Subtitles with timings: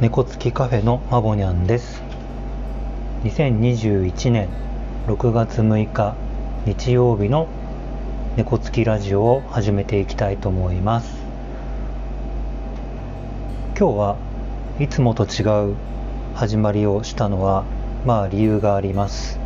[0.00, 2.04] 猫つきカフェのマボニャンです。
[3.24, 4.48] 2021年
[5.08, 6.14] 6月6日
[6.66, 7.48] 日曜日の
[8.36, 11.16] 猫つきラジオを始めていきたいと思います。
[13.76, 14.16] 今日は
[14.78, 15.74] いつもと違う
[16.36, 17.64] 始まりをしたのは
[18.06, 19.40] まあ理由があります。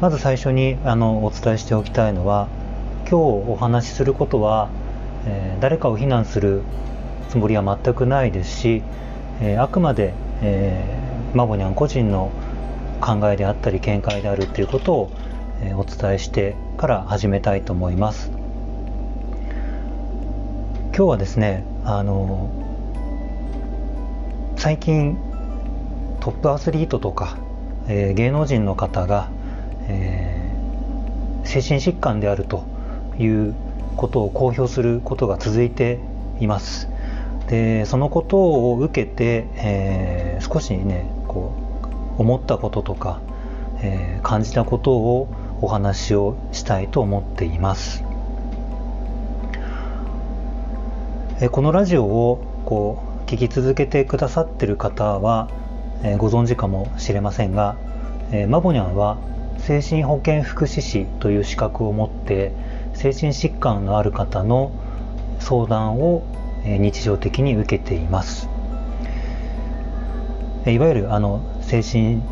[0.00, 2.46] まず最初にあのお伝えしておきたいのは
[3.10, 3.14] 今日
[3.50, 4.70] お話しすることは、
[5.26, 6.62] えー、誰かを非難する
[7.32, 8.82] つもりは全くないですし、
[9.40, 12.30] えー、あくまで、えー、マボニャン個人の
[13.00, 15.10] 考えであったり見解であるということを、
[15.62, 18.30] えー、お伝えしてから始めたいと思います。
[20.94, 22.50] 今日はですねあの
[24.56, 25.16] 最近
[26.20, 27.38] トップアスリートとか、
[27.88, 29.30] えー、芸能人の方が、
[29.88, 32.66] えー、精神疾患であると
[33.18, 33.54] いう
[33.96, 35.98] ことを公表することが続いて
[36.38, 36.91] います。
[37.52, 41.52] でそのことを受けて、えー、少しねこ
[42.18, 43.20] う思ったこととか、
[43.82, 45.28] えー、感じたことを
[45.60, 48.04] お話をしたいと思っています、
[51.42, 55.48] えー、このラジオをこう聞き続けてくださってる方は、
[56.02, 57.76] えご存知かもしれませんが、
[58.30, 59.16] えマボニャンは
[59.58, 62.52] 精神保健福祉士という資格を持って
[62.92, 64.70] 精神疾患のある方の
[65.38, 66.22] 相談を
[66.64, 68.48] 日常的に受けています。
[70.66, 72.22] いわゆるあの精神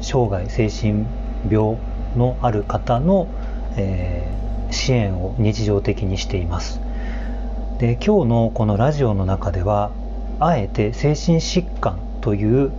[0.00, 1.04] 障害精神
[1.50, 1.76] 病
[2.16, 3.28] のある方の、
[3.76, 6.80] えー、支援を日常的にしています。
[7.78, 9.90] で今日のこのラジオの中では
[10.40, 12.72] あえて精神疾患という、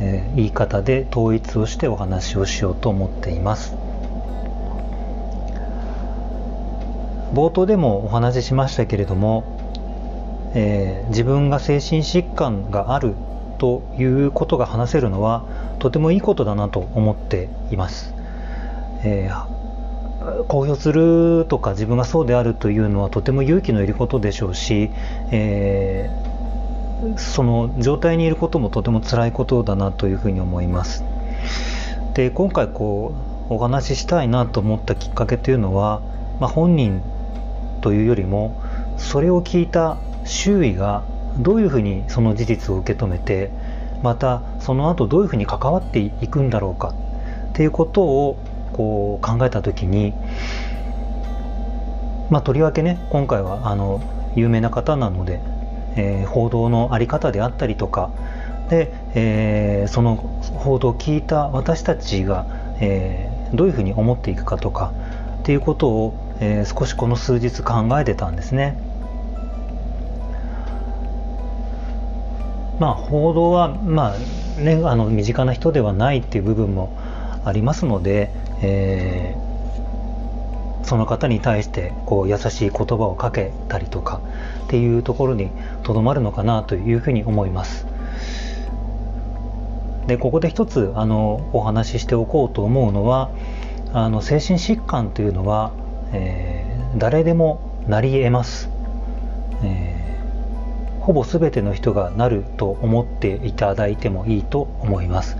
[0.00, 3.76] えー、言い方で統一をしてお話をしようと思っています。
[7.34, 9.57] 冒頭でもお話ししましたけれども
[10.54, 13.14] えー、自分が精神疾患がある
[13.58, 15.44] ということが話せるのは
[15.78, 18.14] とてもいいことだなと思っています。
[19.04, 24.90] えー、公表するとか自分がそうであるというのはとても勇気のいることでしょうし、
[25.30, 31.04] えー、その状態にいることもとても辛いことだなというふうに思います。
[32.14, 33.12] で今回こ
[33.50, 36.00] うお話ししたいなと思ったきっかけというのは、
[36.40, 37.00] まあ、本人
[37.80, 38.60] というよりも
[38.98, 41.04] それを聞いた周囲が
[41.38, 43.50] どういうふうにその事実を受け止めて
[44.02, 46.94] またその後どういうふうに関わっていくんだろうか
[47.50, 48.36] っていうことを
[48.72, 50.12] こう考えた時に
[52.30, 54.00] まあとりわけね今回はあの
[54.36, 55.40] 有名な方なので、
[55.96, 58.10] えー、報道の在り方であったりとか
[58.68, 62.46] で、えー、その報道を聞いた私たちが、
[62.80, 64.92] えー、どういうふうに思っていくかとか
[65.40, 68.76] っていうことを、え少しこの数日考えてたんですね。
[72.78, 76.96] まあ、報道は、まあね、あの身近な人ではないっていう部分も
[77.44, 78.30] ありますので、
[78.62, 84.20] えー、その方に対してこう優しい言葉をかけたりとか
[84.66, 85.50] っていうところに
[85.82, 87.86] とどまるのかなというふうに思います。
[90.06, 93.30] でここで一つあのお話ししておこうと思うのは
[93.92, 95.72] あの精神疾患というのは、
[96.12, 98.70] えー、誰でもなり得ます。
[99.62, 99.97] えー
[101.08, 105.38] ほぼ全ての人がなると思っていただいてもいいと思います。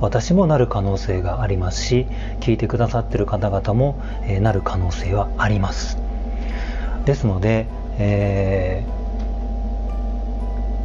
[0.00, 2.06] 私もなる可能性がありますし
[2.38, 5.98] 聞いてくださってる方々も、えー、なる可能性はあります。
[7.04, 7.66] ですので、
[7.98, 8.84] え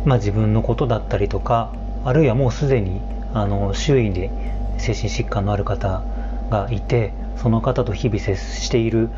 [0.04, 1.72] ー、まあ、自分のことだったりとか
[2.04, 3.02] あるいはもうすでに
[3.36, 4.32] あの周囲で
[4.80, 6.02] 精神疾患のある方
[6.50, 9.10] がいてその方と日々接している、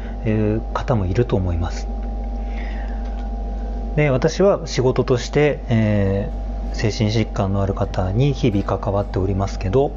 [0.73, 1.87] 方もいると思います。
[3.95, 9.91] で私は仕事として、えー、精神疾患のある方に日々関わっておりますけど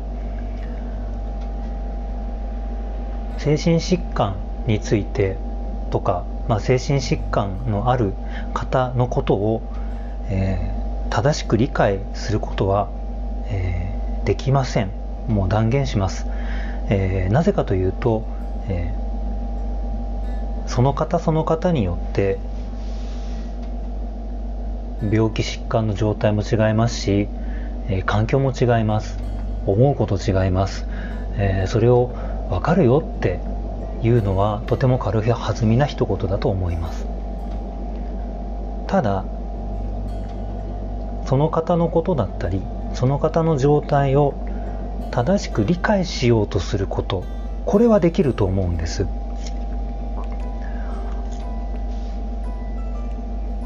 [3.38, 4.36] 精神疾患
[4.66, 5.36] について
[5.90, 8.12] とか、まあ、精神疾患のある
[8.54, 9.62] 方のことを、
[10.28, 12.88] えー、正しく理解することは、
[13.48, 14.90] えー、できません。
[15.28, 16.26] もう断言します、
[16.88, 18.24] えー、なぜかというと、
[18.68, 18.94] え
[20.66, 22.38] その方その方によって
[25.02, 27.28] 病気疾患の状態も違いますし、
[27.88, 29.18] え、環境も違います。
[29.66, 30.86] 思うこと違います、
[31.36, 32.10] え、それを
[32.48, 33.40] 分かるよって
[34.02, 37.06] いうのはとても軽い弾みな一言だと思います。
[38.86, 39.24] ただ
[41.26, 42.62] その方のことだったり
[42.94, 44.32] その方の状態を
[45.10, 47.24] 正しく理解しようとすること
[47.66, 49.06] これはできると思うんです。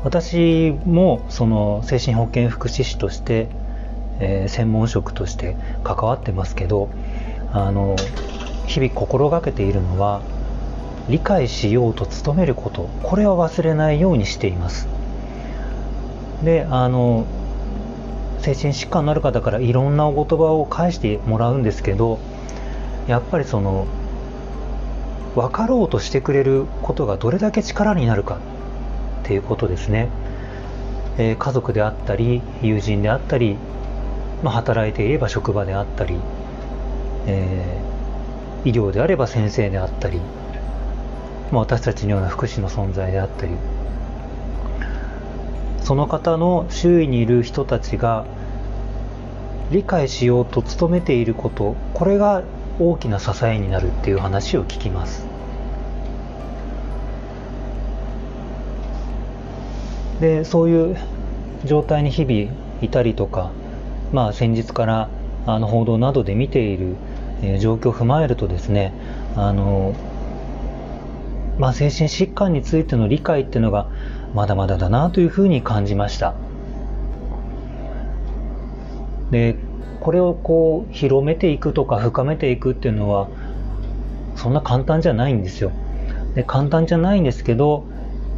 [0.04, 3.48] 私もその精神保健福祉士として、
[4.20, 6.90] えー、専門職として関わってますけど
[7.52, 7.96] あの
[8.66, 10.22] 日々心がけているのは
[11.08, 12.88] 理解しようと努めること。
[13.02, 14.86] これは忘れないようにしています。
[16.44, 17.26] であの
[18.40, 22.18] 精神疾患のある方からいろんなお言葉を返してもらうんですけど
[23.06, 23.86] やっぱりその
[25.36, 28.38] 分かろうとしてくれることがどれだけ力になるか。
[29.22, 30.08] っていうことですね、
[31.16, 33.56] えー、家族であったり友人であったり、
[34.42, 36.16] まあ、働いていれば職場であったり、
[37.26, 40.20] えー、医療であれば先生であったり、
[41.52, 43.52] まあ、私たちのような福祉の存在であったり
[45.82, 48.24] その方の周囲にいる人たちが
[49.70, 52.42] 理解しようと努めていることこれが
[52.78, 55.31] 大きな支えになるっていう話を聞きます。
[60.22, 60.96] でそういう
[61.64, 63.50] 状態に日々いたりとか
[64.12, 65.08] まあ先日から
[65.46, 66.94] あの報道などで見ている、
[67.42, 68.94] えー、状況を踏まえるとですね
[69.34, 69.94] あの
[71.58, 73.88] まあ、精神疾患についての理解っていうのが
[74.34, 76.34] まだまだだなというふうに感じました。
[79.30, 79.56] で
[80.00, 83.28] これをこう広めていくとか深めていくっていうのは
[84.34, 85.72] そんな簡単じゃないんですよ。
[86.34, 87.84] で簡単じゃないんですけど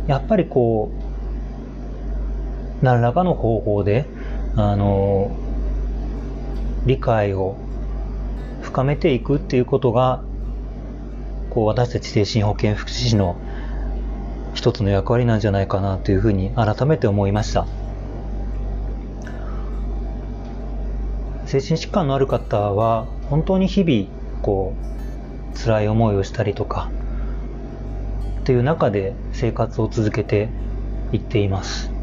[0.09, 1.04] やっぱりこう
[2.83, 4.07] 何らかの方法で
[4.57, 5.31] あの
[6.87, 7.57] 理解を
[8.63, 10.23] 深めていくっていうことが
[11.51, 13.37] こう私たち精神保健福祉士の
[14.55, 17.67] 一つの役割なんじゃないかなというふうに改めて思いました。
[21.47, 24.09] 精神疾患のある方は本当に日々
[24.43, 24.75] こ
[25.55, 26.91] う辛い思いをしたりとか
[28.41, 30.49] っていう中で生活を続けて
[31.13, 31.94] いっています。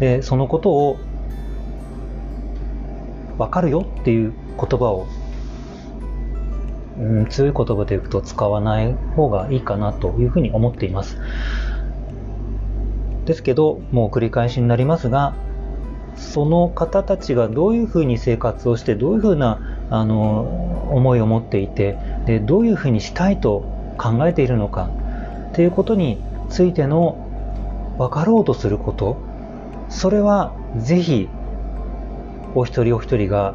[0.00, 0.98] でそのことを
[3.38, 5.06] 分かるよっていう言葉を
[6.98, 11.16] うん、強い言葉で言うと使わない方がいいかなというふうに思っています。
[13.24, 15.34] ですけど、もう繰り返しになりますが、
[16.16, 19.60] その方たちがどういうふうに生活をして、どういうふうな
[19.90, 21.96] あの思いを持っていて
[22.26, 23.64] で、どういうふうにしたいと
[23.96, 24.90] 考えているのか
[25.50, 27.24] っていうことについての
[27.98, 29.27] 分かろうとすること、
[29.88, 31.28] それはぜひ
[32.54, 33.54] お一人お一人が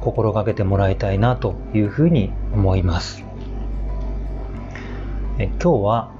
[0.00, 3.24] 心がけてもらいたいなというふうに思います。
[5.38, 6.12] え今日は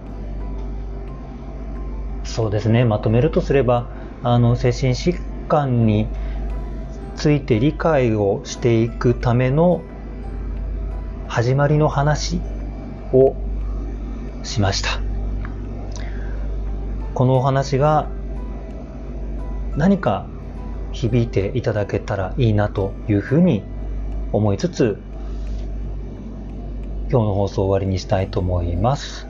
[2.25, 3.89] そうですねまとめるとすれば
[4.23, 6.07] あの精神疾患に
[7.17, 9.83] ついて理解をしていくための
[11.29, 12.41] 始まりの話
[13.13, 13.37] を
[14.43, 15.01] しました
[17.15, 18.09] このお話が
[19.77, 20.27] 何か
[20.93, 23.63] 響いていただけたらいいなというふうに
[24.33, 24.99] 思いつつ
[27.11, 29.29] 今日の放送を終わりにしたいと思います。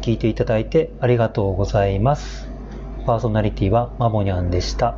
[0.00, 2.48] 聞いていただいてありがとうございます。
[3.06, 4.96] パーソナリティはマモニャンでした。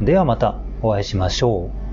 [0.00, 1.83] ではまたお会いしましょう。